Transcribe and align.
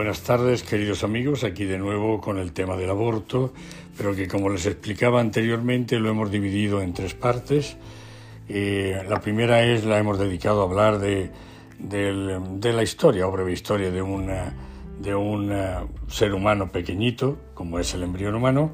Buenas 0.00 0.22
tardes, 0.22 0.62
queridos 0.62 1.04
amigos, 1.04 1.44
aquí 1.44 1.66
de 1.66 1.76
nuevo 1.76 2.22
con 2.22 2.38
el 2.38 2.52
tema 2.52 2.74
del 2.74 2.88
aborto, 2.88 3.52
pero 3.98 4.16
que 4.16 4.28
como 4.28 4.48
les 4.48 4.64
explicaba 4.64 5.20
anteriormente 5.20 5.98
lo 5.98 6.08
hemos 6.08 6.30
dividido 6.30 6.80
en 6.80 6.94
tres 6.94 7.12
partes. 7.12 7.76
Eh, 8.48 9.04
la 9.06 9.20
primera 9.20 9.62
es, 9.62 9.84
la 9.84 9.98
hemos 9.98 10.18
dedicado 10.18 10.62
a 10.62 10.64
hablar 10.64 11.00
de, 11.00 11.30
de 11.78 12.72
la 12.72 12.82
historia, 12.82 13.28
o 13.28 13.30
breve 13.30 13.52
historia 13.52 13.90
de, 13.90 14.00
una, 14.00 14.54
de 14.98 15.14
un 15.14 15.52
ser 16.08 16.32
humano 16.32 16.72
pequeñito, 16.72 17.36
como 17.52 17.78
es 17.78 17.92
el 17.92 18.02
embrión 18.02 18.34
humano. 18.34 18.72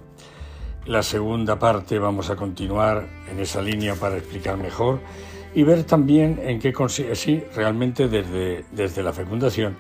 La 0.84 1.02
segunda 1.02 1.58
parte 1.58 1.98
vamos 1.98 2.30
a 2.30 2.36
continuar 2.36 3.04
en 3.29 3.40
esa 3.40 3.61
línea 3.61 3.96
para 3.96 4.16
explicar 4.16 4.58
mejor 4.58 5.00
y 5.56 5.64
ver 5.64 5.82
también 5.82 6.38
en 6.44 6.61
qué 6.61 6.72
consigue, 6.72 7.16
sí, 7.16 7.43
realmente 7.57 8.07
desde, 8.07 8.64
desde 8.71 9.02
la 9.02 9.13
fecundación, 9.13 9.77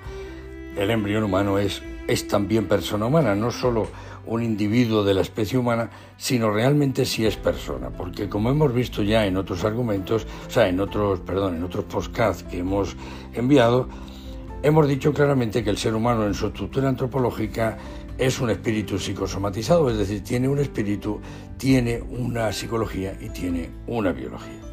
el 0.76 0.90
embrión 0.90 1.24
humano 1.24 1.58
es, 1.58 1.82
también 2.28 2.66
persona 2.68 3.06
humana, 3.06 3.34
no 3.34 3.50
solo 3.50 3.88
un 4.26 4.42
individuo 4.42 5.04
de 5.04 5.14
la 5.14 5.22
especie 5.22 5.58
humana, 5.58 5.90
sino 6.16 6.50
realmente 6.50 7.04
si 7.04 7.24
es 7.26 7.36
persona, 7.36 7.90
porque 7.90 8.28
como 8.28 8.50
hemos 8.50 8.72
visto 8.74 9.02
ya 9.02 9.26
en 9.26 9.36
otros 9.36 9.64
argumentos, 9.64 10.26
o 10.46 10.50
sea, 10.50 10.68
en 10.68 10.80
otros, 10.80 11.20
perdón, 11.20 11.56
en 11.56 11.64
otros 11.64 11.84
podcasts 11.84 12.42
que 12.42 12.58
hemos 12.58 12.96
enviado, 13.34 13.88
hemos 14.62 14.88
dicho 14.88 15.12
claramente 15.12 15.62
que 15.62 15.70
el 15.70 15.78
ser 15.78 15.94
humano 15.94 16.26
en 16.26 16.34
su 16.34 16.48
estructura 16.48 16.88
antropológica 16.88 17.78
es 18.18 18.40
un 18.40 18.50
espíritu 18.50 18.98
psicosomatizado, 18.98 19.90
es 19.90 19.98
decir, 19.98 20.22
tiene 20.24 20.48
un 20.48 20.58
espíritu, 20.58 21.20
tiene 21.56 22.00
una 22.00 22.52
psicología 22.52 23.16
y 23.20 23.28
tiene 23.30 23.70
una 23.86 24.12
biología. 24.12 24.65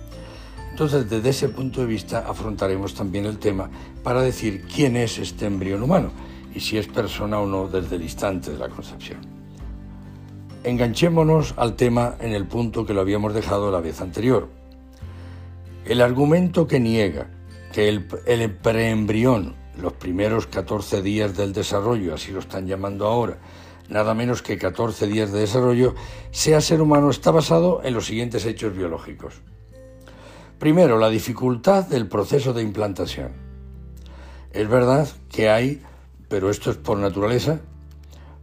Entonces, 0.74 1.08
desde 1.08 1.30
ese 1.30 1.50
punto 1.50 1.82
de 1.82 1.86
vista 1.86 2.26
afrontaremos 2.28 2.96
también 2.96 3.26
el 3.26 3.38
tema 3.38 3.70
para 4.02 4.24
decir 4.24 4.66
quién 4.66 4.98
es 4.98 5.20
este 5.20 5.46
embrión 5.46 5.84
humano 5.84 6.10
y 6.56 6.62
si 6.62 6.80
es 6.80 6.88
persona 6.88 7.40
o 7.40 7.46
no 7.46 7.68
desde 7.68 7.98
el 7.98 8.02
instante 8.02 8.50
de 8.50 8.58
la 8.58 8.70
concepción. 8.70 9.20
Enganchémonos 10.64 11.54
al 11.58 11.76
tema 11.76 12.16
en 12.20 12.34
el 12.34 12.48
punto 12.48 12.88
que 12.88 12.96
lo 12.96 13.02
habíamos 13.02 13.36
dejado 13.36 13.70
la 13.70 13.82
vez 13.82 14.02
anterior. 14.02 14.50
El 15.86 16.02
argumento 16.02 16.66
que 16.66 16.80
niega 16.80 17.30
que 17.72 17.88
el, 17.88 18.56
preembrión, 18.56 19.54
los 19.78 19.94
primeros 19.94 20.48
14 20.48 21.04
días 21.04 21.38
del 21.38 21.54
desarrollo, 21.54 22.16
así 22.16 22.32
lo 22.32 22.40
están 22.40 22.66
llamando 22.66 23.06
ahora, 23.06 23.38
nada 23.90 24.16
menos 24.16 24.42
que 24.42 24.58
14 24.58 25.06
días 25.06 25.32
de 25.32 25.42
desarrollo, 25.42 25.94
sea 26.32 26.62
ser 26.62 26.82
humano 26.82 27.12
está 27.12 27.30
basado 27.30 27.82
en 27.84 27.94
los 27.94 28.08
siguientes 28.08 28.48
hechos 28.48 28.76
biológicos. 28.76 29.44
Primero, 30.64 30.98
la 30.98 31.10
dificultad 31.10 31.88
del 31.88 32.08
proceso 32.08 32.54
de 32.54 32.62
implantación. 32.62 33.34
Es 34.54 34.70
verdad 34.70 35.10
que 35.30 35.50
hay, 35.50 35.82
pero 36.30 36.50
esto 36.50 36.72
es 36.72 36.78
por 36.78 36.98
naturaleza, 36.98 37.60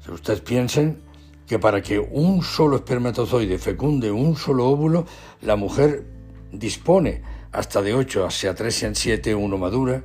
si 0.05 0.11
ustedes 0.11 0.43
piensen 0.43 1.01
que 1.47 1.59
para 1.59 1.81
que 1.81 1.99
un 1.99 2.43
solo 2.43 2.77
espermatozoide 2.77 3.57
fecunde 3.57 4.11
un 4.11 4.37
solo 4.37 4.69
óvulo, 4.69 5.07
la 5.41 5.57
mujer 5.57 6.05
dispone 6.53 7.23
hasta 7.53 7.81
de 7.81 7.95
8 7.95 8.27
hacia 8.27 8.55
3 8.55 8.83
en 8.83 8.97
7 8.97 9.35
uno 9.35 9.57
madura, 9.57 10.05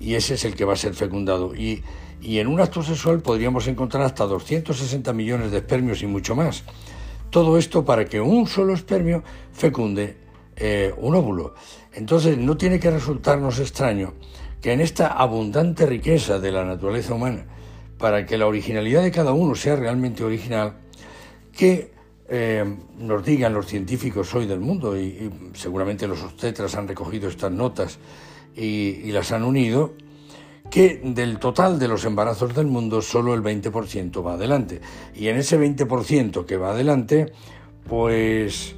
y 0.00 0.16
ese 0.16 0.34
es 0.34 0.44
el 0.44 0.56
que 0.56 0.64
va 0.64 0.72
a 0.72 0.76
ser 0.76 0.94
fecundado. 0.94 1.54
Y, 1.54 1.84
y 2.20 2.40
en 2.40 2.48
un 2.48 2.60
acto 2.60 2.82
sexual 2.82 3.22
podríamos 3.22 3.68
encontrar 3.68 4.02
hasta 4.02 4.26
260 4.26 5.12
millones 5.12 5.52
de 5.52 5.58
espermios 5.58 6.02
y 6.02 6.08
mucho 6.08 6.34
más. 6.34 6.64
Todo 7.30 7.56
esto 7.56 7.84
para 7.84 8.06
que 8.06 8.20
un 8.20 8.48
solo 8.48 8.74
espermio 8.74 9.22
fecunde 9.52 10.19
eh, 10.62 10.92
un 10.98 11.14
óvulo. 11.14 11.54
Entonces 11.94 12.36
no 12.36 12.56
tiene 12.58 12.78
que 12.78 12.90
resultarnos 12.90 13.58
extraño 13.58 14.12
que 14.60 14.72
en 14.72 14.82
esta 14.82 15.08
abundante 15.08 15.86
riqueza 15.86 16.38
de 16.38 16.52
la 16.52 16.66
naturaleza 16.66 17.14
humana, 17.14 17.46
para 17.96 18.26
que 18.26 18.36
la 18.36 18.46
originalidad 18.46 19.02
de 19.02 19.10
cada 19.10 19.32
uno 19.32 19.54
sea 19.54 19.76
realmente 19.76 20.22
original, 20.22 20.74
que 21.56 21.92
eh, 22.28 22.76
nos 22.98 23.24
digan 23.24 23.54
los 23.54 23.66
científicos 23.66 24.34
hoy 24.34 24.46
del 24.46 24.60
mundo, 24.60 24.98
y, 24.98 25.30
seguramente 25.54 26.06
los 26.06 26.22
obstetras 26.22 26.74
han 26.74 26.86
recogido 26.86 27.30
estas 27.30 27.50
notas 27.50 27.98
y, 28.54 29.00
y 29.02 29.12
las 29.12 29.32
han 29.32 29.44
unido, 29.44 29.94
que 30.70 31.00
del 31.02 31.38
total 31.38 31.78
de 31.78 31.88
los 31.88 32.04
embarazos 32.04 32.54
del 32.54 32.66
mundo 32.66 33.00
solo 33.00 33.32
el 33.32 33.42
20% 33.42 34.24
va 34.24 34.34
adelante. 34.34 34.82
Y 35.14 35.28
en 35.28 35.38
ese 35.38 35.58
20% 35.58 36.44
que 36.44 36.58
va 36.58 36.72
adelante, 36.72 37.32
pues 37.88 38.76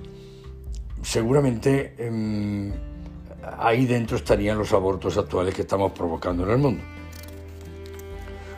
seguramente 1.02 1.94
em, 1.98 2.72
ahí 3.58 3.86
dentro 3.86 4.16
estarían 4.16 4.56
los 4.56 4.72
abortos 4.72 5.18
actuales 5.18 5.54
que 5.54 5.62
estamos 5.62 5.92
provocando 5.92 6.44
en 6.44 6.50
el 6.50 6.58
mundo. 6.58 6.82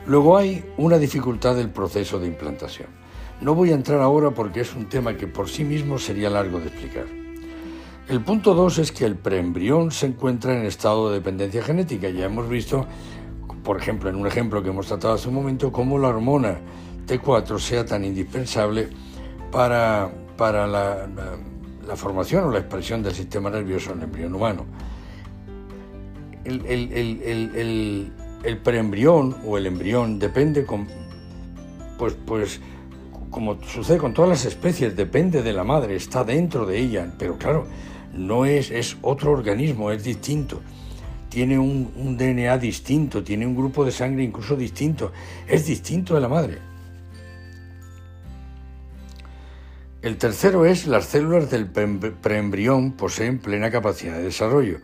Luego 0.07 0.37
hay 0.37 0.63
una 0.77 0.99
dificultad 0.99 1.55
del 1.55 1.69
proceso 1.69 2.19
de 2.19 2.27
implantación. 2.27 2.87
No 3.41 3.55
voy 3.55 3.71
a 3.71 3.75
entrar 3.75 3.99
ahora 4.01 4.31
porque 4.31 4.61
es 4.61 4.75
un 4.75 4.87
tema 4.87 5.17
que 5.17 5.27
por 5.27 5.49
sí 5.49 5.63
mismo 5.63 5.97
sería 5.97 6.29
largo 6.29 6.59
de 6.59 6.67
explicar. 6.67 7.05
El 8.07 8.21
punto 8.21 8.53
2 8.53 8.77
es 8.77 8.91
que 8.91 9.03
el 9.05 9.15
preembrión 9.15 9.91
se 9.91 10.05
encuentra 10.05 10.55
en 10.55 10.65
estado 10.65 11.09
de 11.09 11.15
dependencia 11.15 11.63
genética. 11.63 12.07
Ya 12.09 12.25
hemos 12.25 12.47
visto, 12.47 12.85
por 13.63 13.77
ejemplo, 13.77 14.09
en 14.09 14.15
un 14.15 14.27
ejemplo 14.27 14.61
que 14.61 14.69
hemos 14.69 14.85
tratado 14.85 15.15
hace 15.15 15.27
un 15.27 15.33
momento, 15.33 15.71
cómo 15.71 15.97
la 15.97 16.09
hormona 16.09 16.59
T4 17.07 17.57
sea 17.57 17.83
tan 17.83 18.05
indispensable 18.05 18.89
para, 19.51 20.11
para 20.37 20.67
la 20.67 21.07
la 21.07 21.54
formación 21.95 22.45
o 22.45 22.51
la 22.51 22.59
expresión 22.59 23.03
del 23.03 23.13
sistema 23.13 23.49
nervioso 23.49 23.91
en 23.91 23.99
el 23.99 24.03
embrión 24.05 24.33
humano. 24.35 24.65
El, 26.43 28.11
preembrión 28.63 29.35
o 29.45 29.57
el 29.57 29.65
embrión 29.65 30.19
depende, 30.19 30.65
con, 30.65 30.87
pues, 31.97 32.15
pues 32.25 32.61
como 33.29 33.61
sucede 33.63 33.97
con 33.97 34.13
todas 34.13 34.29
las 34.29 34.45
especies, 34.45 34.95
depende 34.95 35.41
de 35.41 35.53
la 35.53 35.63
madre, 35.63 35.95
está 35.95 36.23
dentro 36.23 36.65
de 36.65 36.79
ella, 36.79 37.11
pero 37.17 37.37
claro, 37.37 37.67
no 38.13 38.45
es, 38.45 38.71
es 38.71 38.97
otro 39.01 39.31
organismo, 39.31 39.91
es 39.91 40.03
distinto. 40.03 40.61
Tiene 41.29 41.59
un, 41.59 41.91
un 41.95 42.17
DNA 42.17 42.57
distinto, 42.57 43.23
tiene 43.23 43.45
un 43.45 43.55
grupo 43.55 43.83
de 43.83 43.91
sangre 43.91 44.23
incluso 44.23 44.55
distinto, 44.55 45.11
es 45.47 45.65
distinto 45.65 46.15
de 46.15 46.21
la 46.21 46.29
madre. 46.29 46.74
El 50.05 50.17
tercero 50.17 50.67
es 50.67 50.85
las 50.85 51.05
células 51.05 51.49
del 51.49 51.65
preembrión 51.65 52.91
poseen 52.91 53.39
plena 53.39 53.71
capacidad 53.71 54.17
de 54.17 54.25
desarrollo. 54.25 54.77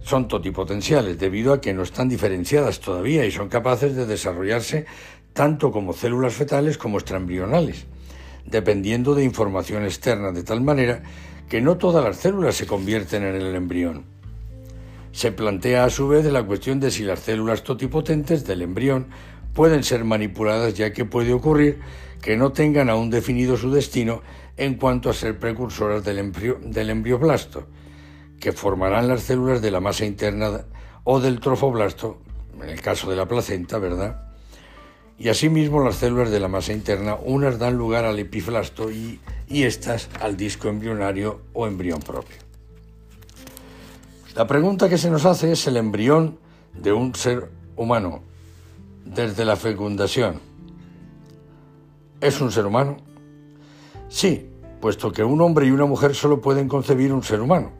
Son 0.00 0.28
totipotenciales 0.28 1.18
debido 1.18 1.52
a 1.52 1.60
que 1.60 1.74
no 1.74 1.82
están 1.82 2.08
diferenciadas 2.08 2.78
todavía 2.78 3.26
y 3.26 3.32
son 3.32 3.48
capaces 3.48 3.96
de 3.96 4.06
desarrollarse 4.06 4.86
tanto 5.32 5.72
como 5.72 5.92
células 5.92 6.34
fetales 6.34 6.78
como 6.78 6.98
extraembrionales, 6.98 7.86
dependiendo 8.46 9.16
de 9.16 9.24
información 9.24 9.82
externa, 9.82 10.30
de 10.30 10.44
tal 10.44 10.60
manera 10.60 11.02
que 11.48 11.60
no 11.60 11.76
todas 11.76 12.04
las 12.04 12.18
células 12.18 12.54
se 12.54 12.68
convierten 12.68 13.24
en 13.24 13.34
el 13.34 13.56
embrión. 13.56 14.04
Se 15.10 15.32
plantea 15.32 15.84
a 15.84 15.90
su 15.90 16.06
vez 16.06 16.24
la 16.26 16.44
cuestión 16.44 16.78
de 16.78 16.92
si 16.92 17.02
las 17.02 17.18
células 17.18 17.64
totipotentes 17.64 18.46
del 18.46 18.62
embrión 18.62 19.08
pueden 19.52 19.82
ser 19.82 20.04
manipuladas 20.04 20.74
ya 20.74 20.92
que 20.92 21.04
puede 21.04 21.32
ocurrir 21.32 21.80
que 22.22 22.36
no 22.36 22.52
tengan 22.52 22.90
aún 22.90 23.10
definido 23.10 23.56
su 23.56 23.70
destino 23.70 24.22
en 24.56 24.74
cuanto 24.74 25.10
a 25.10 25.14
ser 25.14 25.38
precursoras 25.38 26.04
del, 26.04 26.32
del 26.62 26.90
embrioblasto, 26.90 27.66
que 28.40 28.52
formarán 28.52 29.08
las 29.08 29.22
células 29.22 29.62
de 29.62 29.70
la 29.70 29.80
masa 29.80 30.04
interna 30.04 30.64
o 31.04 31.20
del 31.20 31.40
trofoblasto, 31.40 32.18
en 32.60 32.68
el 32.68 32.80
caso 32.80 33.08
de 33.08 33.16
la 33.16 33.26
placenta, 33.26 33.78
¿verdad? 33.78 34.24
Y 35.16 35.28
asimismo 35.28 35.82
las 35.82 35.96
células 35.96 36.30
de 36.30 36.40
la 36.40 36.48
masa 36.48 36.72
interna, 36.72 37.16
unas 37.16 37.58
dan 37.58 37.76
lugar 37.76 38.04
al 38.04 38.18
epiflasto 38.18 38.90
y, 38.90 39.20
y 39.48 39.62
estas 39.64 40.08
al 40.20 40.36
disco 40.36 40.68
embrionario 40.68 41.40
o 41.52 41.66
embrión 41.66 42.00
propio. 42.00 42.36
La 44.34 44.46
pregunta 44.46 44.88
que 44.88 44.98
se 44.98 45.10
nos 45.10 45.24
hace 45.24 45.52
es 45.52 45.66
el 45.66 45.76
embrión 45.76 46.38
de 46.72 46.92
un 46.92 47.14
ser 47.14 47.50
humano 47.76 48.22
desde 49.04 49.44
la 49.44 49.56
fecundación 49.56 50.47
¿Es 52.20 52.40
un 52.40 52.50
ser 52.50 52.66
humano? 52.66 52.96
Sí, 54.08 54.50
puesto 54.80 55.12
que 55.12 55.22
un 55.22 55.40
hombre 55.40 55.66
y 55.66 55.70
una 55.70 55.84
mujer 55.84 56.16
solo 56.16 56.40
pueden 56.40 56.66
concebir 56.66 57.12
un 57.12 57.22
ser 57.22 57.40
humano. 57.40 57.70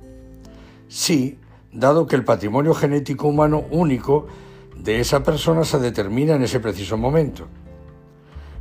Sí, 0.87 1.41
dado 1.73 2.07
que 2.07 2.15
el 2.15 2.25
patrimonio 2.25 2.73
genético 2.73 3.27
humano 3.27 3.65
único 3.73 4.29
de 4.77 5.01
esa 5.01 5.25
persona 5.25 5.65
se 5.65 5.81
determina 5.81 6.37
en 6.37 6.45
ese 6.45 6.61
preciso 6.61 6.97
momento. 6.97 7.49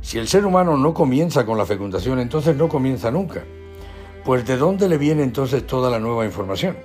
Si 0.00 0.18
el 0.18 0.26
ser 0.26 0.46
humano 0.46 0.76
no 0.76 0.92
comienza 0.92 1.46
con 1.46 1.56
la 1.56 1.64
fecundación, 1.64 2.18
entonces 2.18 2.56
no 2.56 2.68
comienza 2.68 3.12
nunca. 3.12 3.44
Pues 4.24 4.44
¿de 4.46 4.56
dónde 4.56 4.88
le 4.88 4.98
viene 4.98 5.22
entonces 5.22 5.64
toda 5.64 5.90
la 5.90 6.00
nueva 6.00 6.24
información? 6.24 6.76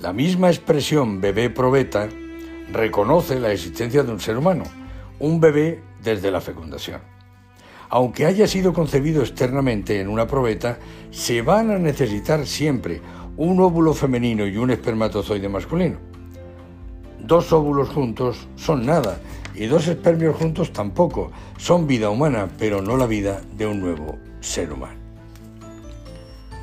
La 0.00 0.14
misma 0.14 0.48
expresión 0.48 1.20
bebé 1.20 1.50
probeta 1.50 2.08
reconoce 2.72 3.38
la 3.38 3.52
existencia 3.52 4.02
de 4.02 4.10
un 4.10 4.20
ser 4.20 4.38
humano, 4.38 4.64
un 5.18 5.38
bebé 5.38 5.82
desde 6.02 6.30
la 6.30 6.40
fecundación 6.40 7.13
aunque 7.94 8.26
haya 8.26 8.48
sido 8.48 8.72
concebido 8.72 9.22
externamente 9.22 10.00
en 10.00 10.08
una 10.08 10.26
probeta, 10.26 10.78
se 11.12 11.42
van 11.42 11.70
a 11.70 11.78
necesitar 11.78 12.44
siempre 12.44 13.00
un 13.36 13.60
óvulo 13.60 13.94
femenino 13.94 14.48
y 14.48 14.56
un 14.56 14.72
espermatozoide 14.72 15.48
masculino. 15.48 15.98
Dos 17.20 17.52
óvulos 17.52 17.90
juntos 17.90 18.48
son 18.56 18.84
nada, 18.84 19.20
Y 19.54 19.66
dos 19.66 19.86
espermios 19.86 20.34
juntos 20.34 20.72
tampoco. 20.72 21.30
Son 21.56 21.86
vida 21.86 22.10
humana, 22.10 22.48
pero 22.58 22.82
no 22.82 22.96
la 22.96 23.06
vida 23.06 23.40
de 23.56 23.68
un 23.68 23.78
nuevo 23.78 24.18
ser 24.40 24.72
humano. 24.72 24.98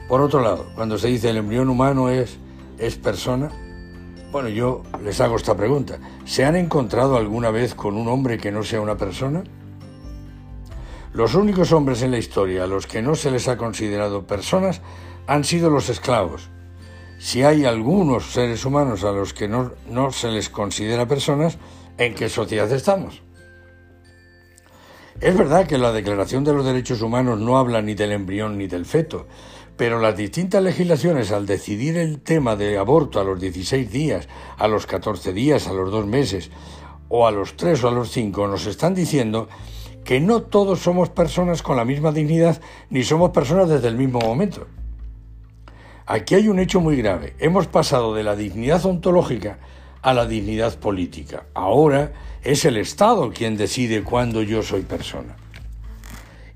Por 0.09 0.19
otro 0.19 0.41
lado, 0.41 0.65
cuando 0.75 0.97
se 0.97 1.07
dice 1.07 1.29
el 1.29 1.37
embrión 1.37 1.69
humano 1.69 2.09
es, 2.09 2.39
es 2.77 2.97
persona, 2.97 3.49
bueno, 4.33 4.49
yo 4.49 4.83
les 5.01 5.21
hago 5.21 5.37
esta 5.37 5.55
pregunta. 5.55 5.97
¿Se 6.25 6.43
han 6.43 6.57
encontrado 6.57 7.15
alguna 7.15 7.51
vez 7.51 7.73
con 7.73 7.95
un 7.95 8.09
hombre 8.09 8.37
que 8.37 8.51
no 8.51 8.63
sea 8.63 8.81
una 8.81 8.97
persona? 8.97 9.45
Los 11.13 11.35
únicos 11.35 11.73
hombres 11.73 12.03
en 12.03 12.11
la 12.11 12.17
historia 12.17 12.63
a 12.63 12.67
los 12.67 12.87
que 12.87 13.01
no 13.01 13.15
se 13.15 13.31
les 13.31 13.49
ha 13.49 13.57
considerado 13.57 14.25
personas 14.25 14.81
han 15.27 15.43
sido 15.43 15.69
los 15.69 15.89
esclavos. 15.89 16.49
Si 17.19 17.43
hay 17.43 17.65
algunos 17.65 18.31
seres 18.31 18.63
humanos 18.65 19.03
a 19.03 19.11
los 19.11 19.33
que 19.33 19.49
no, 19.49 19.71
se 20.11 20.29
les 20.29 20.49
considera 20.49 21.07
personas, 21.07 21.57
¿en 21.97 22.15
qué 22.15 22.29
sociedad 22.29 22.71
estamos? 22.71 23.21
Es 25.19 25.37
verdad 25.37 25.67
que 25.67 25.77
la 25.77 25.91
Declaración 25.91 26.45
de 26.45 26.53
los 26.53 26.65
Derechos 26.65 27.01
Humanos 27.01 27.39
no 27.39 27.57
habla 27.59 27.81
ni 27.81 27.93
del 27.93 28.13
embrión 28.13 28.57
ni 28.57 28.67
del 28.67 28.85
feto, 28.85 29.27
pero 29.77 29.99
las 29.99 30.17
distintas 30.17 30.63
legislaciones 30.63 31.31
al 31.31 31.45
decidir 31.45 31.97
el 31.97 32.21
tema 32.21 32.55
de 32.55 32.77
aborto 32.77 33.19
a 33.19 33.23
los 33.23 33.39
16 33.39 33.91
días, 33.91 34.27
a 34.57 34.67
los 34.67 34.87
14 34.87 35.33
días, 35.33 35.67
a 35.67 35.73
los 35.73 35.91
dos 35.91 36.07
meses, 36.07 36.49
o 37.09 37.27
a 37.27 37.31
los 37.31 37.55
3 37.57 37.83
o 37.83 37.89
a 37.89 37.91
los 37.91 38.09
5, 38.09 38.47
nos 38.47 38.65
están 38.65 38.95
diciendo 38.95 39.47
que 40.03 40.19
no 40.19 40.41
todos 40.41 40.79
somos 40.79 41.09
personas 41.09 41.61
con 41.61 41.77
la 41.77 41.85
misma 41.85 42.11
dignidad 42.11 42.61
ni 42.89 43.03
somos 43.03 43.31
personas 43.31 43.69
desde 43.69 43.87
el 43.87 43.95
mismo 43.95 44.19
momento. 44.19 44.67
Aquí 46.05 46.35
hay 46.35 46.47
un 46.47 46.59
hecho 46.59 46.81
muy 46.81 46.97
grave. 46.97 47.35
Hemos 47.39 47.67
pasado 47.67 48.13
de 48.13 48.23
la 48.23 48.35
dignidad 48.35 48.85
ontológica 48.85 49.59
a 50.01 50.13
la 50.13 50.25
dignidad 50.25 50.77
política. 50.79 51.45
Ahora 51.53 52.11
es 52.43 52.65
el 52.65 52.77
Estado 52.77 53.31
quien 53.31 53.55
decide 53.55 54.03
cuándo 54.03 54.41
yo 54.41 54.63
soy 54.63 54.81
persona. 54.81 55.35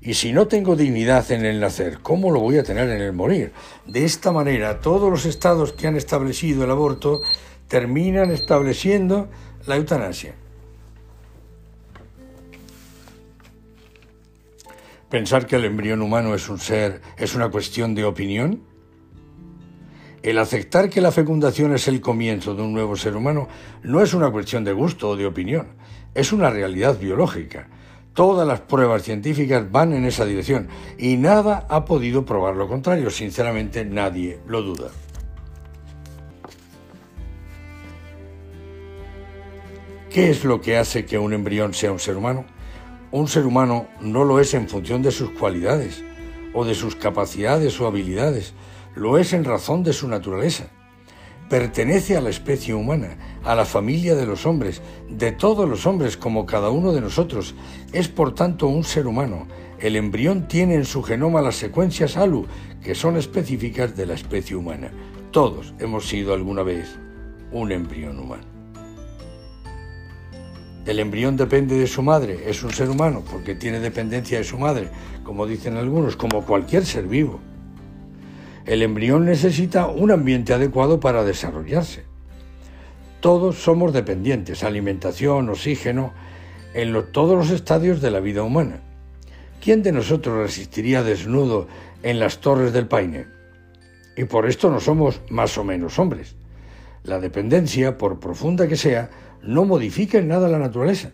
Y 0.00 0.14
si 0.14 0.32
no 0.32 0.46
tengo 0.46 0.76
dignidad 0.76 1.30
en 1.32 1.44
el 1.44 1.58
nacer, 1.58 1.98
¿cómo 2.00 2.30
lo 2.30 2.40
voy 2.40 2.58
a 2.58 2.62
tener 2.62 2.88
en 2.90 3.00
el 3.00 3.12
morir? 3.12 3.52
De 3.86 4.04
esta 4.04 4.30
manera, 4.30 4.80
todos 4.80 5.10
los 5.10 5.26
estados 5.26 5.72
que 5.72 5.88
han 5.88 5.96
establecido 5.96 6.64
el 6.64 6.70
aborto 6.70 7.22
terminan 7.66 8.30
estableciendo 8.30 9.28
la 9.66 9.76
eutanasia. 9.76 10.34
Pensar 15.10 15.46
que 15.46 15.56
el 15.56 15.64
embrión 15.64 16.02
humano 16.02 16.34
es 16.34 16.48
un 16.48 16.58
ser 16.58 17.00
es 17.16 17.34
una 17.34 17.48
cuestión 17.48 17.94
de 17.94 18.04
opinión. 18.04 18.62
El 20.22 20.38
aceptar 20.38 20.90
que 20.90 21.00
la 21.00 21.12
fecundación 21.12 21.74
es 21.74 21.86
el 21.88 22.00
comienzo 22.00 22.54
de 22.54 22.62
un 22.62 22.72
nuevo 22.72 22.96
ser 22.96 23.14
humano 23.16 23.48
no 23.82 24.02
es 24.02 24.12
una 24.14 24.30
cuestión 24.30 24.64
de 24.64 24.72
gusto 24.72 25.10
o 25.10 25.16
de 25.16 25.26
opinión, 25.26 25.68
es 26.14 26.32
una 26.32 26.50
realidad 26.50 26.98
biológica 26.98 27.68
Todas 28.16 28.48
las 28.48 28.60
pruebas 28.60 29.02
científicas 29.02 29.70
van 29.70 29.92
en 29.92 30.06
esa 30.06 30.24
dirección 30.24 30.68
y 30.96 31.18
nada 31.18 31.66
ha 31.68 31.84
podido 31.84 32.24
probar 32.24 32.56
lo 32.56 32.66
contrario. 32.66 33.10
Sinceramente, 33.10 33.84
nadie 33.84 34.40
lo 34.48 34.62
duda. 34.62 34.88
¿Qué 40.08 40.30
es 40.30 40.44
lo 40.44 40.62
que 40.62 40.78
hace 40.78 41.04
que 41.04 41.18
un 41.18 41.34
embrión 41.34 41.74
sea 41.74 41.92
un 41.92 41.98
ser 41.98 42.16
humano? 42.16 42.46
Un 43.16 43.28
ser 43.28 43.46
humano 43.46 43.86
no 44.02 44.24
lo 44.24 44.40
es 44.40 44.52
en 44.52 44.68
función 44.68 45.00
de 45.00 45.10
sus 45.10 45.30
cualidades 45.30 46.04
o 46.52 46.66
de 46.66 46.74
sus 46.74 46.96
capacidades 46.96 47.80
o 47.80 47.86
habilidades, 47.86 48.52
lo 48.94 49.16
es 49.16 49.32
en 49.32 49.44
razón 49.44 49.82
de 49.82 49.94
su 49.94 50.06
naturaleza 50.06 50.68
pertenece 51.48 52.16
a 52.16 52.20
la 52.20 52.30
especie 52.30 52.74
humana, 52.74 53.16
a 53.44 53.54
la 53.54 53.64
familia 53.64 54.16
de 54.16 54.26
los 54.26 54.44
hombres, 54.46 54.82
de 55.08 55.32
todos 55.32 55.66
los 55.66 55.86
hombres 55.86 56.16
como 56.16 56.44
cada 56.44 56.70
uno 56.70 56.92
de 56.92 57.00
nosotros. 57.00 57.54
Es 57.92 58.08
por 58.08 58.34
tanto 58.34 58.66
un 58.66 58.84
ser 58.84 59.06
humano. 59.06 59.46
El 59.78 59.96
embrión 59.96 60.48
tiene 60.48 60.74
en 60.74 60.84
su 60.84 61.04
genoma 61.04 61.40
las 61.40 61.54
secuencias 61.54 62.16
ALU, 62.16 62.46
que 62.82 62.96
son 62.96 63.16
específicas 63.16 63.96
de 63.96 64.06
la 64.06 64.14
especie 64.14 64.56
humana. 64.56 64.90
Todos 65.30 65.72
hemos 65.78 66.08
sido 66.08 66.34
alguna 66.34 66.64
vez 66.64 66.98
un 67.52 67.70
embrión 67.70 68.18
humano. 68.18 68.55
El 70.86 71.00
embrión 71.00 71.36
depende 71.36 71.76
de 71.76 71.88
su 71.88 72.00
madre, 72.00 72.48
es 72.48 72.62
un 72.62 72.72
ser 72.72 72.88
humano 72.88 73.24
porque 73.28 73.56
tiene 73.56 73.80
dependencia 73.80 74.38
de 74.38 74.44
su 74.44 74.56
madre, 74.56 74.88
como 75.24 75.44
dicen 75.44 75.76
algunos, 75.76 76.14
como 76.14 76.46
cualquier 76.46 76.86
ser 76.86 77.08
vivo. 77.08 77.40
El 78.66 78.82
embrión 78.82 79.24
necesita 79.24 79.88
un 79.88 80.12
ambiente 80.12 80.54
adecuado 80.54 81.00
para 81.00 81.24
desarrollarse. 81.24 82.04
Todos 83.20 83.56
somos 83.56 83.92
dependientes, 83.92 84.62
alimentación, 84.62 85.48
oxígeno, 85.48 86.12
en 86.72 86.94
todos 87.10 87.36
los 87.36 87.50
estadios 87.50 88.00
de 88.00 88.12
la 88.12 88.20
vida 88.20 88.44
humana. 88.44 88.80
¿Quién 89.60 89.82
de 89.82 89.90
nosotros 89.90 90.36
resistiría 90.38 91.02
desnudo 91.02 91.66
en 92.04 92.20
las 92.20 92.38
torres 92.38 92.72
del 92.72 92.86
Paine? 92.86 93.26
Y 94.16 94.24
por 94.24 94.46
esto 94.46 94.70
no 94.70 94.78
somos 94.78 95.20
más 95.30 95.58
o 95.58 95.64
menos 95.64 95.98
hombres. 95.98 96.36
La 97.02 97.18
dependencia, 97.18 97.98
por 97.98 98.20
profunda 98.20 98.68
que 98.68 98.76
sea, 98.76 99.10
no 99.46 99.64
modifica 99.64 100.18
en 100.18 100.28
nada 100.28 100.48
la 100.48 100.58
naturaleza. 100.58 101.12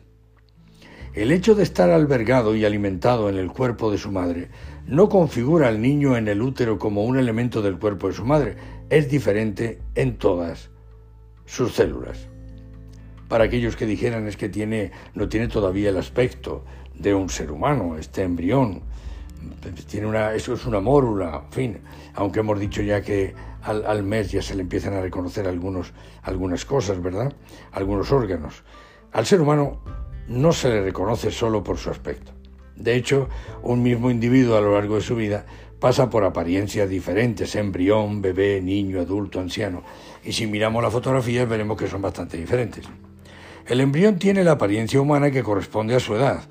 El 1.15 1.31
hecho 1.31 1.55
de 1.55 1.63
estar 1.63 1.91
albergado 1.91 2.57
y 2.57 2.65
alimentado 2.65 3.29
en 3.29 3.37
el 3.37 3.53
cuerpo 3.53 3.91
de 3.91 3.99
su 3.99 4.11
madre 4.11 4.49
no 4.87 5.09
configura 5.11 5.69
al 5.69 5.83
niño 5.83 6.17
en 6.17 6.27
el 6.27 6.41
útero 6.41 6.79
como 6.79 7.05
un 7.05 7.19
elemento 7.19 7.61
del 7.61 7.79
cuerpo 7.79 8.09
de 8.09 8.15
su 8.15 8.25
madre, 8.25 8.57
es 8.89 9.11
diferente 9.11 9.79
en 9.95 10.17
todas 10.17 10.71
sus 11.45 11.75
células. 11.75 12.29
Para 13.29 13.45
aquellos 13.45 13.77
que 13.77 13.87
dijeran 13.87 14.27
es 14.27 14.37
que 14.37 14.49
tiene, 14.49 14.91
no 15.15 15.29
tiene 15.29 15.49
todavía 15.49 15.91
el 15.91 15.99
aspecto 15.99 16.65
de 16.95 17.15
un 17.15 17.29
ser 17.29 17.51
humano, 17.51 17.97
este 17.99 18.23
embrión, 18.23 18.83
tiene 19.89 20.07
una, 20.07 20.35
eso 20.35 20.55
es 20.55 20.67
una 20.67 20.81
mórula, 20.81 21.43
en 21.47 21.53
fin, 21.53 21.79
aunque 22.15 22.41
hemos 22.41 22.59
dicho 22.59 22.83
ya 22.83 23.03
que 23.03 23.35
al, 23.63 23.87
al, 23.87 24.03
mes 24.03 24.31
ya 24.31 24.43
se 24.43 24.55
le 24.55 24.63
empiezan 24.63 24.95
a 24.95 25.01
reconocer 25.01 25.47
algunos, 25.47 25.93
algunas 26.23 26.65
cosas, 26.65 27.03
¿verdad? 27.03 27.33
Algunos 27.73 28.11
órganos. 28.13 28.65
Al 29.13 29.27
ser 29.27 29.41
humano 29.41 29.81
no 30.29 30.53
se 30.53 30.69
le 30.69 30.83
reconoce 30.83 31.31
solo 31.31 31.63
por 31.63 31.79
su 31.79 31.91
aspecto. 31.91 32.33
De 32.77 32.95
hecho, 32.95 33.29
un 33.63 33.83
mismo 33.83 34.11
individuo 34.11 34.57
a 34.57 34.61
lo 34.61 34.75
largo 34.75 34.97
de 34.97 35.03
su 35.03 35.15
vida 35.15 35.45
pasa 35.79 36.09
por 36.09 36.25
apariencias 36.25 36.89
diferentes, 36.89 37.57
embrión, 37.57 38.23
bebé, 38.23 38.61
niño, 38.63 39.01
adulto, 39.01 39.41
anciano, 39.41 39.83
y 40.25 40.33
si 40.33 40.47
miramos 40.47 40.83
las 40.83 40.93
fotografías 40.93 41.49
veremos 41.49 41.77
que 41.77 41.89
son 41.89 42.01
bastante 42.01 42.37
diferentes. 42.37 42.85
El 43.67 43.81
embrión 43.81 44.19
tiene 44.19 44.45
la 44.45 44.53
apariencia 44.53 45.01
humana 45.01 45.31
que 45.31 45.43
corresponde 45.43 45.95
a 45.95 46.01
su 46.01 46.15
edad. 46.15 46.43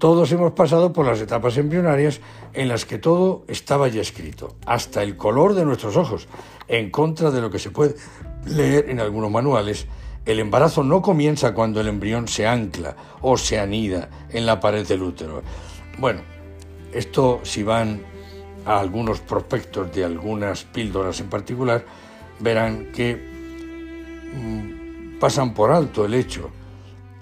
Todos 0.00 0.32
hemos 0.32 0.52
pasado 0.52 0.94
por 0.94 1.04
las 1.04 1.20
etapas 1.20 1.58
embrionarias 1.58 2.20
en 2.54 2.68
las 2.68 2.86
que 2.86 2.96
todo 2.96 3.44
estaba 3.48 3.86
ya 3.88 4.00
escrito, 4.00 4.56
hasta 4.64 5.02
el 5.02 5.18
color 5.18 5.52
de 5.52 5.66
nuestros 5.66 5.94
ojos, 5.98 6.26
en 6.68 6.90
contra 6.90 7.30
de 7.30 7.42
lo 7.42 7.50
que 7.50 7.58
se 7.58 7.70
puede 7.70 7.96
leer 8.46 8.88
en 8.88 8.98
algunos 8.98 9.30
manuales 9.30 9.86
el 10.24 10.40
embarazo 10.40 10.82
no 10.82 11.02
comienza 11.02 11.52
cuando 11.52 11.82
el 11.82 11.88
embrión 11.88 12.28
se 12.28 12.46
ancla 12.46 12.96
o 13.20 13.36
se 13.36 13.60
anida 13.60 14.08
en 14.30 14.46
la 14.46 14.58
pared 14.58 14.88
del 14.88 15.02
útero. 15.02 15.42
Bueno, 15.98 16.22
esto 16.94 17.40
si 17.42 17.62
van 17.62 18.00
a 18.64 18.80
algunos 18.80 19.20
prospectos 19.20 19.92
de 19.92 20.06
algunas 20.06 20.64
píldoras 20.64 21.20
en 21.20 21.28
particular, 21.28 21.84
verán 22.38 22.90
que 22.92 23.20
mm, 24.34 25.18
pasan 25.18 25.52
por 25.52 25.70
alto 25.70 26.06
el 26.06 26.14
hecho 26.14 26.50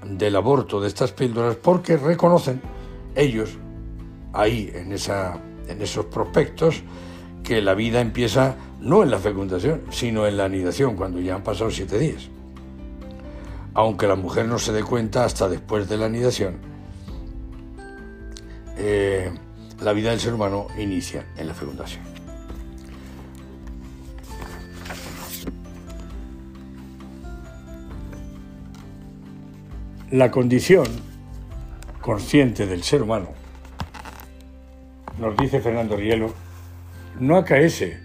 del 0.05 0.37
aborto 0.37 0.81
de 0.81 0.89
estas 0.89 1.13
píldoras 1.13 1.57
porque 1.57 1.97
reconocen 1.97 2.61
ellos 3.15 3.51
ahí 4.33 4.71
en, 4.75 4.93
esa, 4.93 5.41
en 5.67 5.83
esos 5.83 6.07
prospectos 6.07 6.83
que 7.43 7.61
la 7.63 7.75
vida 7.75 8.01
empieza 8.01 8.57
no 8.81 9.03
en 9.03 9.11
la 9.11 9.19
fecundación, 9.19 9.83
sino 9.91 10.27
en 10.27 10.37
la 10.37 10.45
anidación, 10.45 10.97
cuando 10.97 11.21
ya 11.21 11.35
han 11.35 11.43
pasado 11.43 11.71
siete 11.71 11.99
días 11.99 12.31
aunque 13.79 14.09
la 14.09 14.17
mujer 14.17 14.47
no 14.47 14.59
se 14.59 14.73
dé 14.73 14.83
cuenta 14.83 15.25
hasta 15.25 15.49
después 15.49 15.89
de 15.89 15.97
la 15.97 16.07
anidación, 16.07 16.57
eh, 18.77 19.31
la 19.81 19.93
vida 19.93 20.11
del 20.11 20.19
ser 20.19 20.35
humano 20.35 20.67
inicia 20.77 21.29
en 21.37 21.47
la 21.47 21.55
fecundación. 21.55 22.18
La 30.11 30.31
condición 30.31 30.87
consciente 32.01 32.67
del 32.67 32.83
ser 32.83 33.03
humano, 33.03 33.29
nos 35.19 35.37
dice 35.37 35.61
Fernando 35.61 35.97
Rielo, 35.97 36.33
no 37.21 37.37
acaece 37.37 37.99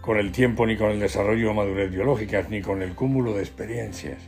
con 0.00 0.18
el 0.18 0.32
tiempo 0.32 0.66
ni 0.66 0.76
con 0.76 0.90
el 0.90 1.00
desarrollo 1.00 1.50
o 1.50 1.54
madurez 1.54 1.90
biológicas 1.90 2.48
ni 2.50 2.62
con 2.62 2.82
el 2.82 2.94
cúmulo 2.94 3.34
de 3.34 3.40
experiencias 3.40 4.18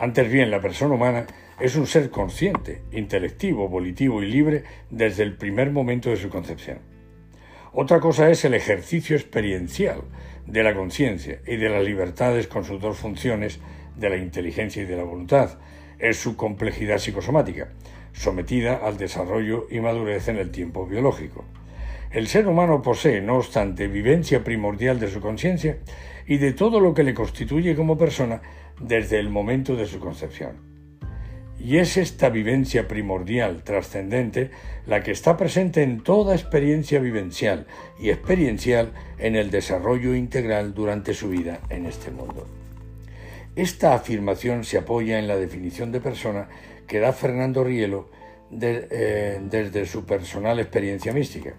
antes 0.00 0.30
bien, 0.30 0.52
la 0.52 0.60
persona 0.60 0.94
humana 0.94 1.26
es 1.58 1.74
un 1.74 1.88
ser 1.88 2.10
consciente, 2.10 2.82
intelectivo, 2.92 3.68
volitivo 3.68 4.22
y 4.22 4.30
libre 4.30 4.62
desde 4.90 5.24
el 5.24 5.36
primer 5.36 5.72
momento 5.72 6.08
de 6.08 6.16
su 6.16 6.28
concepción. 6.28 6.78
Otra 7.72 7.98
cosa 7.98 8.30
es 8.30 8.44
el 8.44 8.54
ejercicio 8.54 9.16
experiencial 9.16 10.02
de 10.46 10.62
la 10.62 10.74
conciencia 10.74 11.40
y 11.44 11.56
de 11.56 11.68
las 11.68 11.84
libertades 11.84 12.46
con 12.46 12.64
sus 12.64 12.80
dos 12.80 12.96
funciones 12.96 13.58
de 13.96 14.08
la 14.08 14.16
inteligencia 14.16 14.84
y 14.84 14.86
de 14.86 14.96
la 14.96 15.02
voluntad, 15.02 15.58
es 15.98 16.16
su 16.16 16.36
complejidad 16.36 16.98
psicosomática, 16.98 17.68
sometida 18.12 18.76
al 18.76 18.96
desarrollo 18.96 19.66
y 19.70 19.80
madurez 19.80 20.28
en 20.28 20.36
el 20.36 20.50
tiempo 20.50 20.86
biológico. 20.86 21.44
El 22.10 22.26
ser 22.26 22.46
humano 22.46 22.80
posee, 22.80 23.20
no 23.20 23.36
obstante, 23.36 23.86
vivencia 23.86 24.42
primordial 24.42 24.98
de 24.98 25.10
su 25.10 25.20
conciencia 25.20 25.78
y 26.26 26.38
de 26.38 26.52
todo 26.52 26.80
lo 26.80 26.94
que 26.94 27.02
le 27.02 27.14
constituye 27.14 27.76
como 27.76 27.98
persona 27.98 28.40
desde 28.80 29.18
el 29.18 29.28
momento 29.28 29.76
de 29.76 29.86
su 29.86 29.98
concepción. 29.98 30.68
Y 31.60 31.78
es 31.78 31.96
esta 31.96 32.28
vivencia 32.28 32.86
primordial, 32.86 33.64
trascendente, 33.64 34.50
la 34.86 35.02
que 35.02 35.10
está 35.10 35.36
presente 35.36 35.82
en 35.82 36.02
toda 36.02 36.34
experiencia 36.34 37.00
vivencial 37.00 37.66
y 37.98 38.10
experiencial 38.10 38.92
en 39.18 39.34
el 39.34 39.50
desarrollo 39.50 40.14
integral 40.14 40.72
durante 40.72 41.14
su 41.14 41.28
vida 41.28 41.60
en 41.68 41.86
este 41.86 42.12
mundo. 42.12 42.46
Esta 43.56 43.94
afirmación 43.94 44.64
se 44.64 44.78
apoya 44.78 45.18
en 45.18 45.28
la 45.28 45.36
definición 45.36 45.92
de 45.92 46.00
persona 46.00 46.48
que 46.86 47.00
da 47.00 47.12
Fernando 47.12 47.64
Rielo 47.64 48.08
eh, 48.50 49.40
desde 49.42 49.84
su 49.86 50.04
personal 50.04 50.58
experiencia 50.58 51.12
mística, 51.12 51.54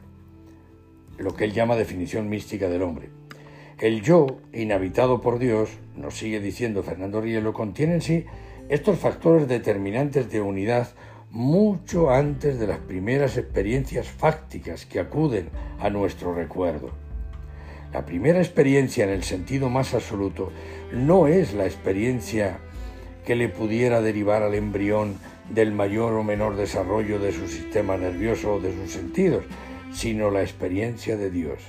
lo 1.18 1.36
que 1.36 1.44
él 1.46 1.54
llama 1.54 1.76
definición 1.76 2.30
mística 2.30 2.70
del 2.70 2.82
hombre. 2.82 3.10
El 3.80 4.02
yo, 4.02 4.40
inhabitado 4.52 5.22
por 5.22 5.40
Dios, 5.40 5.70
nos 5.96 6.18
sigue 6.18 6.40
diciendo 6.40 6.84
Fernando 6.84 7.22
Rielo, 7.22 7.54
contiene 7.54 7.96
en 7.96 8.02
sí 8.02 8.26
estos 8.70 8.98
factores 9.00 9.48
determinantes 9.48 10.30
de 10.32 10.42
unidad 10.42 10.90
mucho 11.32 12.10
antes 12.10 12.60
de 12.60 12.68
las 12.68 12.80
primeras 12.80 13.38
experiencias 13.38 14.08
fácticas 14.08 14.86
que 14.86 15.00
acuden 15.00 15.50
a 15.80 15.90
nuestro 15.90 16.34
recuerdo. 16.34 17.09
La 17.94 18.06
primera 18.06 18.38
experiencia 18.38 19.04
en 19.04 19.10
el 19.10 19.24
sentido 19.24 19.70
más 19.70 19.96
absoluto 19.96 20.52
no 20.94 21.28
es 21.28 21.54
la 21.54 21.66
experiencia 21.66 22.60
que 23.26 23.36
le 23.36 23.50
pudiera 23.50 24.02
derivar 24.02 24.44
al 24.44 24.54
embrión 24.54 25.16
del 25.50 25.72
mayor 25.72 26.14
o 26.14 26.24
menor 26.24 26.56
desarrollo 26.56 27.18
de 27.20 27.32
su 27.32 27.48
sistema 27.48 27.98
nervioso 27.98 28.54
o 28.54 28.60
de 28.60 28.76
sus 28.76 28.92
sentidos, 28.92 29.44
sino 29.92 30.30
la 30.30 30.42
experiencia 30.42 31.18
de 31.18 31.32
Dios, 31.32 31.60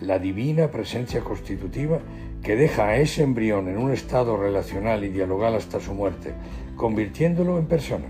la 0.00 0.20
divina 0.20 0.70
presencia 0.70 1.22
constitutiva 1.22 1.98
que 2.42 2.54
deja 2.54 2.88
a 2.88 2.96
ese 2.96 3.24
embrión 3.24 3.68
en 3.68 3.78
un 3.78 3.92
estado 3.92 4.36
relacional 4.36 5.02
y 5.02 5.08
dialogal 5.08 5.56
hasta 5.56 5.80
su 5.80 5.92
muerte, 5.92 6.34
convirtiéndolo 6.76 7.58
en 7.58 7.66
persona. 7.66 8.06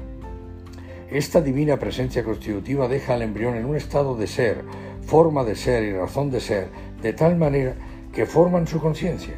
Esta 1.10 1.40
divina 1.40 1.78
presencia 1.78 2.24
constitutiva 2.24 2.88
deja 2.88 3.14
al 3.14 3.22
embrión 3.22 3.56
en 3.56 3.66
un 3.66 3.76
estado 3.76 4.16
de 4.16 4.26
ser, 4.26 4.64
forma 5.02 5.44
de 5.44 5.56
ser 5.56 5.82
y 5.82 5.92
razón 5.92 6.30
de 6.30 6.40
ser, 6.40 6.68
de 7.02 7.12
tal 7.12 7.36
manera 7.36 7.74
que 8.12 8.26
forman 8.26 8.66
su 8.66 8.80
conciencia. 8.80 9.34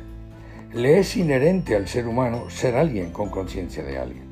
Le 0.72 0.98
es 0.98 1.16
inherente 1.16 1.76
al 1.76 1.88
ser 1.88 2.06
humano 2.06 2.50
ser 2.50 2.76
alguien 2.76 3.10
con 3.10 3.30
conciencia 3.30 3.82
de 3.82 3.98
alguien. 3.98 4.24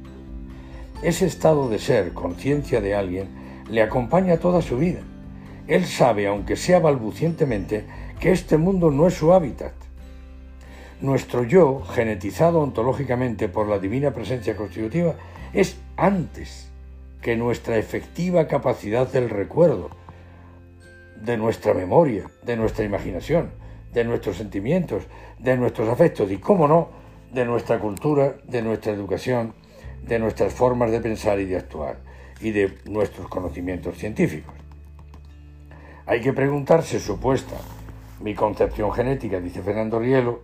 Ese 1.02 1.26
estado 1.26 1.68
de 1.68 1.78
ser, 1.78 2.12
conciencia 2.12 2.80
de 2.80 2.94
alguien, 2.94 3.28
le 3.68 3.82
acompaña 3.82 4.38
toda 4.38 4.62
su 4.62 4.76
vida. 4.76 5.00
Él 5.66 5.84
sabe, 5.86 6.26
aunque 6.26 6.56
sea 6.56 6.78
balbucientemente, 6.78 7.84
que 8.20 8.32
este 8.32 8.56
mundo 8.56 8.90
no 8.90 9.06
es 9.06 9.14
su 9.14 9.32
hábitat, 9.32 9.72
nuestro 11.02 11.42
yo, 11.42 11.82
genetizado 11.82 12.60
ontológicamente 12.60 13.48
por 13.48 13.68
la 13.68 13.80
divina 13.80 14.12
presencia 14.12 14.56
constitutiva, 14.56 15.16
es 15.52 15.76
antes 15.96 16.68
que 17.20 17.36
nuestra 17.36 17.76
efectiva 17.76 18.46
capacidad 18.46 19.10
del 19.10 19.28
recuerdo, 19.28 19.90
de 21.22 21.36
nuestra 21.36 21.72
memoria, 21.72 22.24
de 22.42 22.56
nuestra 22.56 22.84
imaginación, 22.84 23.52
de 23.92 24.04
nuestros 24.04 24.36
sentimientos, 24.36 25.04
de 25.38 25.56
nuestros 25.56 25.88
afectos 25.88 26.30
y, 26.32 26.38
cómo 26.38 26.66
no, 26.66 26.88
de 27.32 27.44
nuestra 27.44 27.78
cultura, 27.78 28.34
de 28.44 28.60
nuestra 28.60 28.92
educación, 28.92 29.54
de 30.02 30.18
nuestras 30.18 30.52
formas 30.52 30.90
de 30.90 31.00
pensar 31.00 31.38
y 31.38 31.44
de 31.44 31.56
actuar 31.56 31.98
y 32.40 32.50
de 32.50 32.76
nuestros 32.86 33.28
conocimientos 33.28 33.96
científicos. 33.98 34.54
Hay 36.06 36.20
que 36.20 36.32
preguntarse, 36.32 36.98
supuesta 36.98 37.54
mi 38.20 38.34
concepción 38.34 38.92
genética, 38.92 39.40
dice 39.40 39.62
Fernando 39.62 40.00
Rielo, 40.00 40.40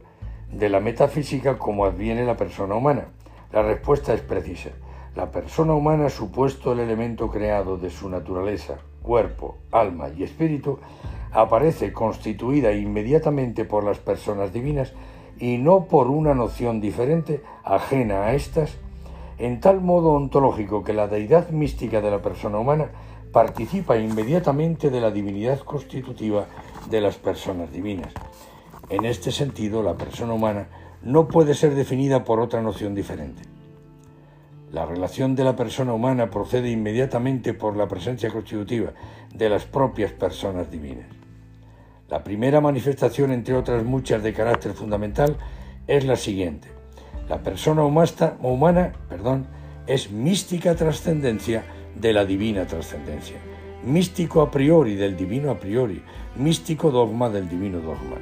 de 0.53 0.69
la 0.69 0.79
metafísica 0.79 1.59
como 1.59 1.87
adviene 1.87 2.25
la 2.25 2.37
persona 2.37 2.77
humana. 2.77 3.09
La 3.53 3.63
respuesta 3.63 4.15
es 4.15 4.21
precisa. 4.21 4.71
La 5.17 5.33
persona 5.33 5.75
humana, 5.75 6.09
supuesto 6.09 6.73
el 6.73 6.79
elemento 6.79 7.29
creado 7.31 7.77
de 7.77 7.91
su 7.91 8.09
naturaleza, 8.09 8.79
cuerpo, 9.09 9.57
alma 9.73 10.11
y 10.15 10.23
espíritu, 10.23 10.81
aparece 11.33 11.95
constituida 11.95 12.73
inmediatamente 12.75 13.65
por 13.65 13.83
las 13.83 13.99
personas 13.99 14.53
divinas 14.53 14.93
y 15.41 15.57
no 15.57 15.87
por 15.87 16.09
una 16.09 16.35
noción 16.35 16.83
diferente, 16.83 17.43
ajena 17.65 18.27
a 18.27 18.35
éstas, 18.35 18.77
en 19.39 19.61
tal 19.61 19.81
modo 19.81 20.11
ontológico 20.13 20.85
que 20.85 20.93
la 20.93 21.09
deidad 21.09 21.49
mística 21.49 22.03
de 22.03 22.11
la 22.11 22.21
persona 22.21 22.59
humana 22.59 22.91
participa 23.33 23.97
inmediatamente 23.97 24.91
de 24.91 25.01
la 25.01 25.11
divinidad 25.11 25.61
constitutiva 25.61 26.45
de 26.91 27.01
las 27.01 27.17
personas 27.17 27.73
divinas. 27.73 28.13
En 28.91 29.07
este 29.07 29.33
sentido, 29.33 29.83
la 29.83 29.95
persona 29.95 30.35
humana 30.35 30.69
no 31.03 31.29
puede 31.29 31.55
ser 31.55 31.75
definida 31.75 32.25
por 32.25 32.41
otra 32.41 32.61
noción 32.61 32.95
diferente. 32.95 33.58
La 34.73 34.85
relación 34.85 35.35
de 35.35 35.45
la 35.45 35.57
persona 35.57 35.95
humana 35.95 36.29
procede 36.29 36.71
inmediatamente 36.71 37.55
por 37.55 37.75
la 37.75 37.89
presencia 37.89 38.31
constitutiva 38.31 38.93
de 39.35 39.49
las 39.49 39.65
propias 39.65 40.13
personas 40.13 40.71
divinas. 40.71 41.07
La 42.11 42.23
primera 42.23 42.61
manifestación, 42.61 43.33
entre 43.33 43.55
otras 43.55 43.83
muchas 43.85 44.23
de 44.23 44.35
carácter 44.35 44.73
fundamental, 44.73 45.37
es 45.87 46.05
la 46.05 46.17
siguiente. 46.17 46.69
La 47.31 47.43
persona 47.43 47.83
humana 47.83 48.93
es 49.87 50.11
mística 50.11 50.75
trascendencia 50.75 51.65
de 51.99 52.13
la 52.13 52.27
divina 52.27 52.67
trascendencia, 52.67 53.37
místico 53.85 54.43
a 54.43 54.51
priori 54.51 54.97
del 54.97 55.17
divino 55.17 55.51
a 55.51 55.59
priori, 55.59 56.03
místico 56.37 56.91
dogma 56.91 57.31
del 57.31 57.49
divino 57.49 57.81
dogma. 57.81 58.17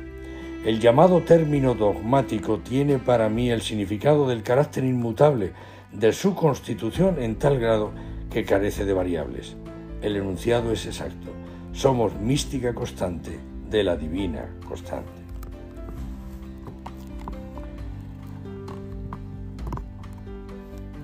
El 0.65 0.81
llamado 0.81 1.23
término 1.23 1.75
dogmático 1.75 2.59
tiene 2.59 2.99
para 2.99 3.29
mí 3.29 3.51
el 3.51 3.63
significado 3.63 4.29
del 4.29 4.43
carácter 4.43 4.85
inmutable 4.85 5.53
de 5.99 6.13
su 6.13 6.35
constitución 6.35 7.23
en 7.23 7.37
tal 7.37 7.59
grado 7.59 7.91
que 8.31 8.45
carece 8.45 8.85
de 8.85 8.93
variables. 8.93 9.57
El 10.03 10.17
enunciado 10.17 10.73
es 10.73 10.85
exacto. 10.87 11.29
Somos 11.73 12.15
mística 12.15 12.75
constante 12.75 13.39
de 13.71 13.83
la 13.83 13.97
divina 13.97 14.45
constante. 14.69 15.11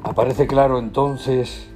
Aparece 0.05 0.47
claro 0.47 0.79
entonces 0.79 1.69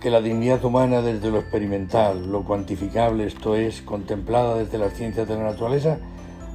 que 0.00 0.10
la 0.10 0.20
dignidad 0.20 0.64
humana 0.64 1.02
desde 1.02 1.30
lo 1.30 1.38
experimental, 1.38 2.30
lo 2.30 2.42
cuantificable, 2.42 3.26
esto 3.26 3.54
es, 3.54 3.82
contemplada 3.82 4.56
desde 4.56 4.78
las 4.78 4.94
ciencias 4.94 5.28
de 5.28 5.36
la 5.36 5.44
naturaleza, 5.44 5.98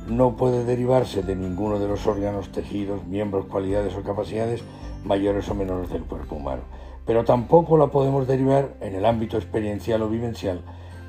no 0.08 0.36
puede 0.36 0.66
derivarse 0.66 1.24
de 1.24 1.36
ninguno 1.36 1.80
de 1.80 1.88
los 1.88 2.06
órganos, 2.08 2.52
tejidos, 2.52 3.06
miembros, 3.06 3.46
cualidades 3.46 3.96
o 3.96 4.04
capacidades 4.04 4.64
mayores 5.06 5.50
o 5.50 5.56
menores 5.56 5.90
del 5.90 6.04
cuerpo 6.04 6.36
humano, 6.36 6.62
pero 7.06 7.24
tampoco 7.24 7.78
la 7.78 7.88
podemos 7.88 8.28
derivar 8.28 8.76
en 8.82 8.96
el 8.96 9.06
ámbito 9.06 9.38
experiencial 9.38 10.02
o 10.02 10.10
vivencial 10.10 10.62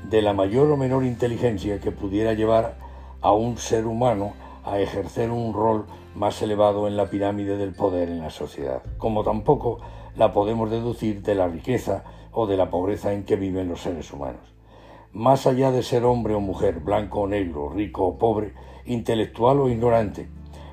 de 0.09 0.23
la 0.23 0.33
mayor 0.33 0.71
o 0.71 0.77
menor 0.77 1.05
inteligencia 1.05 1.81
que 1.81 1.91
pudiera 1.91 2.35
llevar 2.35 2.77
a 3.21 3.33
un 3.33 3.57
ser 3.57 3.87
humano 3.87 4.35
a 4.65 4.79
ejercer 4.79 5.31
un 5.31 5.53
rol 5.53 5.87
más 6.15 6.41
elevado 6.43 6.87
en 6.89 6.97
la 6.97 7.11
pirámide 7.11 7.57
del 7.57 7.75
poder 7.75 8.09
en 8.09 8.21
la 8.21 8.31
sociedad, 8.31 8.83
como 8.99 9.25
tampoco 9.25 9.81
la 10.17 10.33
podemos 10.33 10.71
deducir 10.71 11.23
de 11.23 11.35
la 11.35 11.49
riqueza 11.49 12.05
o 12.33 12.47
de 12.47 12.57
la 12.57 12.71
pobreza 12.71 13.13
en 13.13 13.25
que 13.25 13.37
viven 13.37 13.69
los 13.69 13.81
seres 13.81 14.13
humanos. 14.13 14.55
Más 15.13 15.47
allá 15.47 15.71
de 15.71 15.83
ser 15.83 16.05
hombre 16.05 16.35
o 16.35 16.41
mujer, 16.41 16.81
blanco 16.81 17.23
o 17.23 17.27
negro, 17.27 17.69
rico 17.69 18.05
o 18.05 18.19
pobre, 18.19 18.55
intelectual 18.87 19.61
o 19.61 19.69
ignorante. 19.69 20.29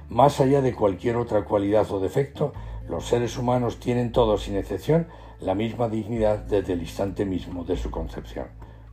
Más 0.10 0.42
allá 0.42 0.62
de 0.62 0.74
cualquier 0.74 1.16
otra 1.16 1.46
cualidad 1.46 1.90
o 1.92 2.00
defecto, 2.00 2.54
los 2.90 3.06
seres 3.06 3.38
humanos 3.38 3.80
tienen 3.80 4.12
todos, 4.12 4.44
sin 4.44 4.58
excepción, 4.58 5.08
la 5.40 5.56
misma 5.56 5.88
dignidad 5.88 6.40
desde 6.40 6.74
el 6.74 6.82
instante 6.82 7.26
mismo 7.26 7.64
de 7.64 7.78
su 7.78 7.90
concepción, 7.90 8.48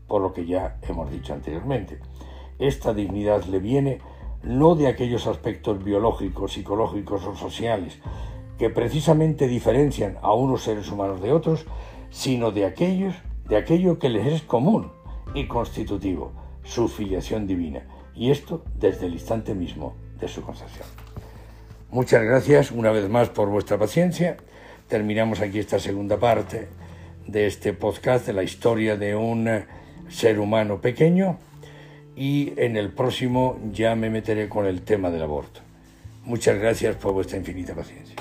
por 0.06 0.22
lo 0.22 0.32
que 0.32 0.46
ya 0.46 0.78
hemos 0.82 1.10
dicho 1.10 1.34
anteriormente. 1.34 1.98
Esta 2.58 2.94
dignidad 2.94 3.44
le 3.44 3.58
viene 3.58 3.98
no 4.42 4.76
de 4.76 4.86
aquellos 4.86 5.26
aspectos 5.26 5.82
biológicos, 5.82 6.52
psicológicos 6.52 7.26
o 7.26 7.34
sociales 7.34 7.98
que 8.56 8.70
precisamente 8.70 9.46
diferencian 9.46 10.18
a 10.22 10.32
unos 10.32 10.62
seres 10.62 10.90
humanos 10.90 11.20
de 11.20 11.32
otros, 11.32 11.66
sino 12.10 12.50
de 12.50 12.64
aquellos, 12.64 13.14
de 13.48 13.56
aquello 13.56 13.98
que 13.98 14.08
les 14.08 14.26
es 14.26 14.42
común 14.42 14.92
y 15.34 15.46
constitutivo, 15.46 16.32
su 16.62 16.88
filiación 16.88 17.46
divina 17.46 17.86
y 18.18 18.32
esto 18.32 18.64
desde 18.78 19.06
el 19.06 19.12
instante 19.12 19.54
mismo 19.54 19.94
de 20.20 20.28
su 20.28 20.42
concepción. 20.42 20.86
Muchas 21.90 22.22
gracias 22.22 22.72
una 22.72 22.90
vez 22.90 23.08
más 23.08 23.30
por 23.30 23.48
vuestra 23.48 23.78
paciencia. 23.78 24.36
Terminamos 24.88 25.40
aquí 25.40 25.60
esta 25.60 25.78
segunda 25.78 26.18
parte 26.18 26.68
de 27.26 27.46
este 27.46 27.72
podcast 27.72 28.26
de 28.26 28.32
la 28.32 28.42
historia 28.42 28.96
de 28.96 29.14
un 29.14 29.48
ser 30.08 30.40
humano 30.40 30.80
pequeño 30.80 31.38
y 32.16 32.52
en 32.56 32.76
el 32.76 32.90
próximo 32.90 33.58
ya 33.72 33.94
me 33.94 34.10
meteré 34.10 34.48
con 34.48 34.66
el 34.66 34.82
tema 34.82 35.10
del 35.10 35.22
aborto. 35.22 35.60
Muchas 36.24 36.58
gracias 36.58 36.96
por 36.96 37.12
vuestra 37.12 37.38
infinita 37.38 37.74
paciencia. 37.74 38.16